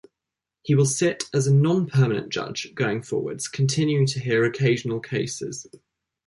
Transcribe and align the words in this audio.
He 0.63 0.73
will 0.73 0.87
sit 0.87 1.25
as 1.31 1.45
a 1.45 1.53
Non-Permanent 1.53 2.33
Judge 2.33 2.73
going 2.73 3.03
forwards, 3.03 3.47
continuing 3.47 4.07
to 4.07 4.19
hear 4.19 4.43
occasional 4.43 4.99
cases. 4.99 5.67